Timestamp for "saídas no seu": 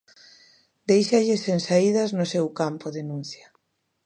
1.67-2.45